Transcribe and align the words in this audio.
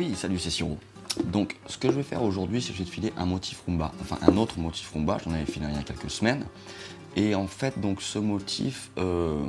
Oui, 0.00 0.14
salut, 0.14 0.38
c'est 0.38 0.48
Siro. 0.48 0.78
Donc, 1.26 1.56
ce 1.66 1.76
que 1.76 1.88
je 1.88 1.92
vais 1.92 2.02
faire 2.02 2.22
aujourd'hui, 2.22 2.62
c'est 2.62 2.70
que 2.70 2.78
je 2.78 2.84
vais 2.84 2.88
te 2.88 2.90
filer 2.90 3.12
un 3.18 3.26
motif 3.26 3.62
rumba, 3.66 3.92
enfin 4.00 4.16
un 4.22 4.34
autre 4.38 4.58
motif 4.58 4.90
rumba, 4.94 5.18
j'en 5.22 5.30
avais 5.30 5.44
filé 5.44 5.66
il 5.68 5.76
y 5.76 5.78
a 5.78 5.82
quelques 5.82 6.10
semaines. 6.10 6.46
Et 7.16 7.34
en 7.34 7.46
fait, 7.46 7.78
donc 7.78 8.00
ce 8.00 8.18
motif, 8.18 8.92
euh, 8.96 9.44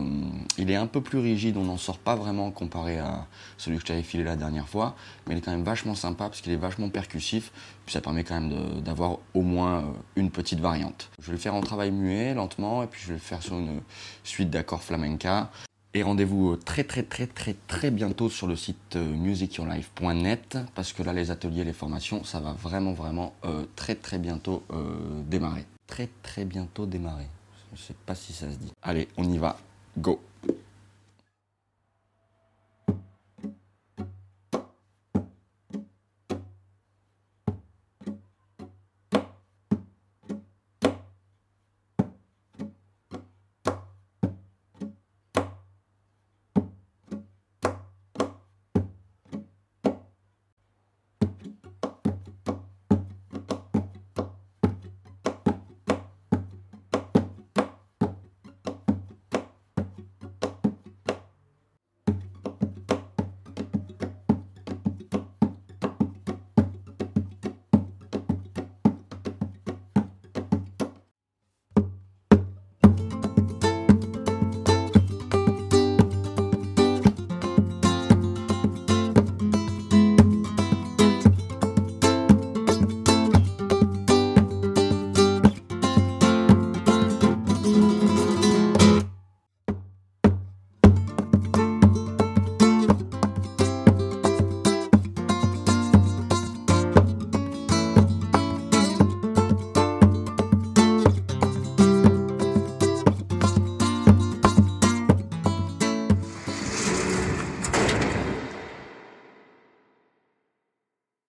il 0.57 0.69
est 0.69 0.75
un 0.75 0.87
peu 0.87 0.99
plus 0.99 1.19
rigide, 1.19 1.55
on 1.55 1.63
n'en 1.63 1.77
sort 1.77 1.99
pas 1.99 2.17
vraiment 2.17 2.51
comparé 2.51 2.99
à 2.99 3.27
celui 3.57 3.77
que 3.77 3.83
je 3.83 3.87
t'avais 3.87 4.03
filé 4.03 4.25
la 4.25 4.35
dernière 4.35 4.67
fois, 4.67 4.97
mais 5.25 5.35
il 5.35 5.37
est 5.37 5.41
quand 5.41 5.51
même 5.51 5.63
vachement 5.63 5.95
sympa 5.95 6.25
parce 6.25 6.41
qu'il 6.41 6.51
est 6.51 6.57
vachement 6.57 6.89
percussif, 6.89 7.53
puis 7.85 7.93
ça 7.93 8.01
permet 8.01 8.25
quand 8.25 8.41
même 8.41 8.81
d'avoir 8.81 9.19
au 9.33 9.43
moins 9.43 9.77
euh, 9.77 9.83
une 10.17 10.31
petite 10.31 10.59
variante. 10.59 11.11
Je 11.19 11.27
vais 11.27 11.31
le 11.31 11.39
faire 11.39 11.55
en 11.55 11.61
travail 11.61 11.91
muet, 11.91 12.33
lentement, 12.33 12.83
et 12.83 12.87
puis 12.87 12.99
je 13.01 13.07
vais 13.07 13.13
le 13.13 13.19
faire 13.19 13.41
sur 13.41 13.57
une 13.57 13.79
suite 14.25 14.49
d'accords 14.49 14.83
flamenca. 14.83 15.49
Et 15.93 16.03
rendez-vous 16.03 16.51
euh, 16.51 16.57
très 16.57 16.83
très 16.83 17.03
très 17.03 17.27
très 17.27 17.55
très 17.67 17.91
bientôt 17.91 18.29
sur 18.29 18.47
le 18.47 18.55
site 18.55 18.95
musicyourlife.net 18.95 20.57
parce 20.73 20.93
que 20.93 21.03
là 21.03 21.13
les 21.13 21.31
ateliers, 21.31 21.63
les 21.63 21.73
formations, 21.73 22.23
ça 22.23 22.39
va 22.39 22.53
vraiment 22.53 22.93
vraiment 22.93 23.33
très 23.75 23.95
très 23.95 24.17
bientôt 24.17 24.63
démarrer. 25.27 25.65
Très 25.87 26.09
très 26.23 26.45
bientôt 26.45 26.85
démarrer. 26.85 27.27
Je 27.75 27.81
sais 27.81 27.95
pas 28.05 28.15
si 28.15 28.31
ça 28.31 28.49
se 28.49 28.57
dit. 28.57 28.71
Allez, 28.81 29.07
on 29.17 29.29
y 29.29 29.37
va. 29.37 29.57
Go 29.97 30.21